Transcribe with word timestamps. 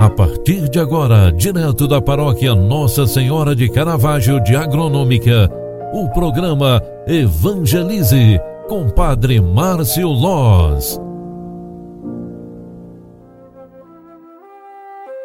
A 0.00 0.08
partir 0.08 0.66
de 0.70 0.78
agora, 0.78 1.30
direto 1.30 1.86
da 1.86 2.00
paróquia 2.00 2.54
Nossa 2.54 3.06
Senhora 3.06 3.54
de 3.54 3.68
Caravaggio 3.68 4.42
de 4.42 4.56
Agronômica, 4.56 5.46
o 5.92 6.08
programa 6.08 6.82
Evangelize 7.06 8.40
com 8.66 8.88
Padre 8.88 9.42
Márcio 9.42 10.08
Loz. 10.08 10.98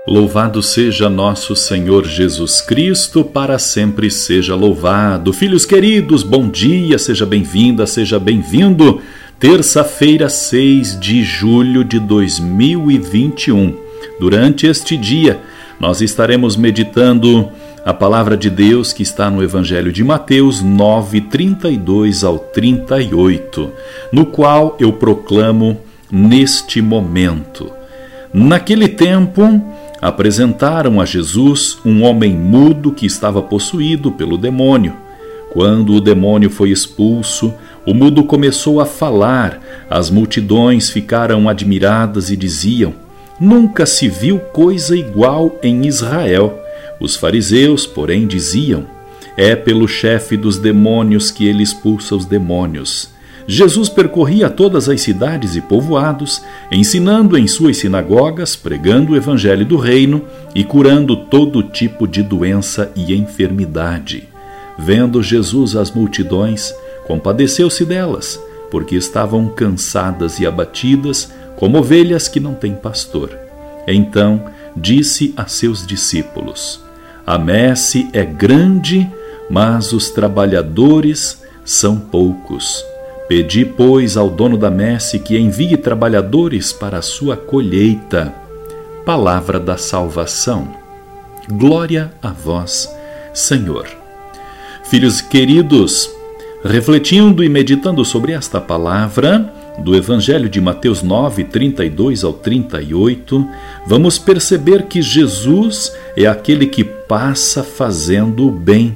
Louvado 0.06 0.62
seja 0.62 1.10
nosso 1.10 1.56
Senhor 1.56 2.06
Jesus 2.06 2.60
Cristo, 2.60 3.24
para 3.24 3.58
sempre 3.58 4.12
seja 4.12 4.56
louvado. 4.56 5.32
Filhos 5.32 5.66
queridos, 5.66 6.22
bom 6.22 6.50
dia, 6.50 7.00
seja 7.00 7.26
bem-vinda, 7.26 7.88
seja 7.88 8.20
bem-vindo. 8.20 9.00
Terça-feira, 9.40 10.28
6 10.28 11.00
de 11.00 11.24
julho 11.24 11.82
de 11.82 11.98
2021. 11.98 13.85
Durante 14.20 14.66
este 14.66 14.96
dia, 14.96 15.42
nós 15.80 16.02
estaremos 16.02 16.56
meditando 16.56 17.50
a 17.86 17.94
palavra 17.94 18.38
de 18.38 18.50
Deus 18.50 18.94
que 18.94 19.04
está 19.04 19.30
no 19.30 19.44
Evangelho 19.44 19.92
de 19.92 20.04
Mateus 20.04 20.62
9, 20.62 21.22
32 21.22 22.24
ao 22.24 22.40
38, 22.40 23.72
no 24.12 24.26
qual 24.26 24.76
eu 24.80 24.94
proclamo 24.94 25.78
neste 26.10 26.82
momento. 26.82 27.72
Naquele 28.34 28.88
tempo, 28.88 29.62
apresentaram 30.02 31.00
a 31.02 31.06
Jesus 31.06 31.78
um 31.86 32.04
homem 32.04 32.34
mudo 32.34 32.92
que 32.92 33.06
estava 33.06 33.42
possuído 33.42 34.12
pelo 34.12 34.38
demônio. 34.38 34.96
Quando 35.52 35.94
o 35.94 36.02
demônio 36.02 36.50
foi 36.50 36.70
expulso, 36.70 37.54
o 37.86 37.94
mudo 37.94 38.24
começou 38.24 38.82
a 38.82 38.86
falar, 38.86 39.62
as 39.90 40.10
multidões 40.10 40.90
ficaram 40.90 41.48
admiradas 41.48 42.30
e 42.30 42.36
diziam: 42.36 43.05
Nunca 43.40 43.86
se 43.86 44.08
viu 44.08 44.40
coisa 44.40 44.96
igual 44.96 45.60
em 45.62 45.86
Israel. 45.86 46.58
Os 47.00 47.16
fariseus, 47.16 47.86
porém, 47.86 48.26
diziam: 48.26 48.86
É 49.36 49.56
pelo 49.56 49.88
chefe 49.88 50.38
dos 50.38 50.58
demônios 50.58 51.32
que 51.32 51.46
ele 51.46 51.62
expulsa 51.62 52.16
os 52.16 52.26
demônios. 52.26 53.14
Jesus 53.48 53.90
percorria 53.90 54.50
todas 54.50 54.90
as 54.90 55.02
cidades 55.02 55.56
e 55.56 55.62
povoados, 55.62 56.42
ensinando 56.72 57.38
em 57.38 57.46
suas 57.46 57.78
sinagogas, 57.78 58.56
pregando 58.56 59.14
o 59.14 59.16
evangelho 59.16 59.66
do 59.66 59.78
reino 59.78 60.24
e 60.56 60.64
curando 60.64 61.16
todo 61.16 61.62
tipo 61.62 62.08
de 62.08 62.24
doença 62.24 62.92
e 62.96 63.14
enfermidade. 63.14 64.28
Vendo 64.80 65.22
Jesus 65.22 65.76
as 65.76 65.92
multidões, 65.92 66.74
compadeceu-se 67.06 67.86
delas, 67.86 68.40
porque 68.72 68.96
estavam 68.96 69.48
cansadas 69.48 70.40
e 70.40 70.46
abatidas, 70.46 71.32
como 71.56 71.80
ovelhas 71.80 72.28
que 72.28 72.40
não 72.40 72.54
têm 72.54 72.74
pastor. 72.74 73.38
Então 73.88 74.46
disse 74.76 75.34
a 75.38 75.48
seus 75.48 75.86
discípulos: 75.86 76.82
A 77.26 77.38
messe 77.38 78.10
é 78.14 78.24
grande, 78.24 79.10
mas 79.50 79.94
os 79.94 80.10
trabalhadores 80.10 81.42
são 81.64 82.00
poucos. 82.00 82.84
Pedi, 83.28 83.66
pois, 83.66 84.18
ao 84.18 84.30
dono 84.30 84.56
da 84.56 84.70
messe 84.70 85.18
que 85.18 85.38
envie 85.38 85.76
trabalhadores 85.78 86.72
para 86.72 87.00
a 87.00 87.02
sua 87.02 87.36
colheita. 87.36 88.34
Palavra 89.04 89.60
da 89.60 89.78
salvação. 89.78 90.68
Glória 91.50 92.12
a 92.22 92.32
vós, 92.32 92.88
Senhor. 93.34 93.88
Filhos 94.84 95.22
queridos, 95.22 96.10
refletindo 96.64 97.44
e 97.44 97.50
meditando 97.50 98.06
sobre 98.06 98.32
esta 98.32 98.62
palavra, 98.62 99.52
do 99.80 99.96
Evangelho 99.96 100.50
de 100.50 100.62
Mateus 100.62 101.04
9, 101.04 101.44
32 101.46 102.24
ao 102.24 102.34
38, 102.34 103.48
vamos 103.86 104.18
perceber 104.18 104.84
que 104.84 105.02
Jesus 105.02 105.96
é 106.16 106.26
aquele 106.26 106.68
que 106.68 106.84
passa 106.84 107.64
fazendo 107.64 108.48
o 108.48 108.52
bem. 108.52 108.96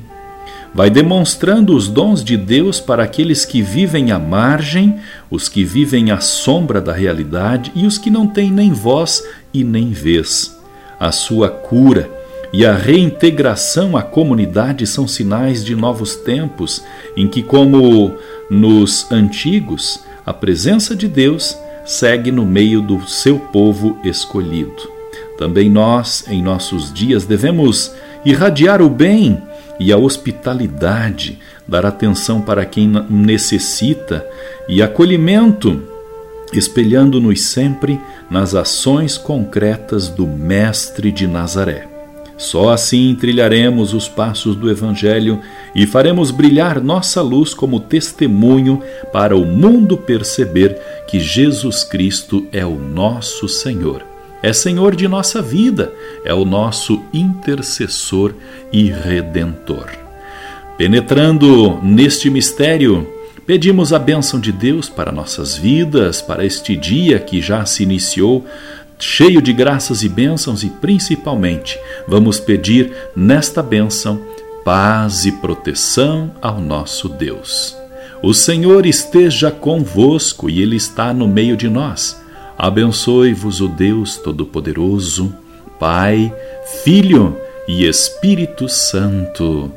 Vai 0.73 0.89
demonstrando 0.89 1.75
os 1.75 1.87
dons 1.87 2.23
de 2.23 2.37
Deus 2.37 2.79
para 2.79 3.03
aqueles 3.03 3.43
que 3.43 3.61
vivem 3.61 4.11
à 4.11 4.19
margem, 4.19 4.99
os 5.29 5.49
que 5.49 5.63
vivem 5.63 6.11
à 6.11 6.19
sombra 6.19 6.79
da 6.79 6.93
realidade 6.93 7.71
e 7.75 7.85
os 7.85 7.97
que 7.97 8.09
não 8.09 8.27
têm 8.27 8.51
nem 8.51 8.71
voz 8.71 9.23
e 9.53 9.63
nem 9.63 9.91
vez. 9.91 10.57
A 10.99 11.11
sua 11.11 11.49
cura 11.49 12.09
e 12.53 12.65
a 12.65 12.73
reintegração 12.73 13.97
à 13.97 14.01
comunidade 14.01 14.85
são 14.87 15.07
sinais 15.07 15.63
de 15.63 15.75
novos 15.75 16.15
tempos, 16.15 16.83
em 17.15 17.27
que, 17.27 17.43
como 17.43 18.15
nos 18.49 19.11
antigos, 19.11 20.03
a 20.29 20.33
presença 20.33 20.95
de 20.95 21.07
Deus 21.07 21.57
segue 21.83 22.31
no 22.31 22.45
meio 22.45 22.83
do 22.83 23.01
seu 23.09 23.39
povo 23.39 23.97
escolhido. 24.03 24.87
Também 25.39 25.71
nós, 25.71 26.23
em 26.27 26.39
nossos 26.39 26.93
dias, 26.93 27.25
devemos 27.25 27.91
irradiar 28.23 28.79
o 28.79 28.87
bem 28.87 29.41
e 29.79 29.91
a 29.91 29.97
hospitalidade, 29.97 31.39
dar 31.67 31.83
atenção 31.83 32.41
para 32.43 32.63
quem 32.63 32.87
necessita 33.09 34.23
e 34.67 34.83
acolhimento, 34.83 35.81
espelhando-nos 36.53 37.41
sempre 37.41 37.99
nas 38.29 38.53
ações 38.53 39.17
concretas 39.17 40.09
do 40.09 40.27
Mestre 40.27 41.11
de 41.11 41.25
Nazaré. 41.25 41.98
Só 42.39 42.69
assim 42.69 43.13
trilharemos 43.19 43.93
os 43.93 44.07
passos 44.07 44.55
do 44.55 44.71
Evangelho 44.71 45.41
e 45.75 45.85
faremos 45.85 46.31
brilhar 46.31 46.81
nossa 46.81 47.21
luz 47.21 47.53
como 47.53 47.81
testemunho 47.81 48.81
para 49.11 49.35
o 49.35 49.45
mundo 49.45 49.97
perceber 49.97 50.79
que 51.05 51.19
Jesus 51.19 51.83
Cristo 51.83 52.47
é 52.53 52.65
o 52.65 52.79
nosso 52.79 53.49
Senhor. 53.49 54.05
É 54.41 54.53
Senhor 54.53 54.95
de 54.95 55.05
nossa 55.05 55.41
vida, 55.41 55.91
é 56.23 56.33
o 56.33 56.45
nosso 56.45 57.01
intercessor 57.13 58.33
e 58.71 58.85
redentor. 58.85 59.89
Penetrando 60.77 61.77
neste 61.83 62.29
mistério, 62.29 63.05
pedimos 63.45 63.91
a 63.91 63.99
bênção 63.99 64.39
de 64.39 64.53
Deus 64.53 64.87
para 64.87 65.11
nossas 65.11 65.57
vidas, 65.57 66.21
para 66.21 66.45
este 66.45 66.77
dia 66.77 67.19
que 67.19 67.41
já 67.41 67.65
se 67.65 67.83
iniciou 67.83 68.45
cheio 68.99 69.41
de 69.41 69.53
graças 69.53 70.03
e 70.03 70.09
bênçãos, 70.09 70.63
e 70.63 70.69
principalmente 70.69 71.79
vamos 72.07 72.39
pedir 72.39 72.91
nesta 73.15 73.63
bênção 73.63 74.21
paz 74.63 75.25
e 75.25 75.31
proteção 75.31 76.31
ao 76.41 76.59
nosso 76.59 77.07
Deus. 77.07 77.75
O 78.21 78.33
Senhor 78.33 78.85
esteja 78.85 79.49
convosco 79.49 80.49
e 80.49 80.61
Ele 80.61 80.75
está 80.75 81.13
no 81.13 81.27
meio 81.27 81.55
de 81.55 81.69
nós. 81.69 82.21
Abençoe-vos 82.57 83.61
o 83.61 83.69
Deus 83.69 84.17
Todo-Poderoso, 84.17 85.33
Pai, 85.79 86.33
Filho 86.83 87.37
e 87.65 87.87
Espírito 87.87 88.67
Santo. 88.67 89.71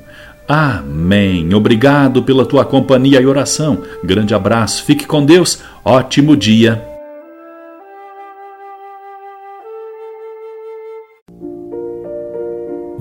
Amém. 0.48 1.54
Obrigado 1.54 2.24
pela 2.24 2.44
tua 2.44 2.64
companhia 2.64 3.20
e 3.20 3.26
oração. 3.26 3.78
Grande 4.02 4.34
abraço, 4.34 4.82
fique 4.82 5.06
com 5.06 5.24
Deus, 5.24 5.60
ótimo 5.84 6.36
dia 6.36 6.91